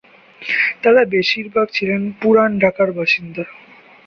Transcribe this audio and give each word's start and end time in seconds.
তারা 0.83 1.01
বেশির 1.05 1.47
ভাগ 1.49 1.67
ছিলেন 1.73 2.01
পুরান 2.21 2.51
ঢাকার 2.59 2.89
বাসিন্দা। 2.91 3.43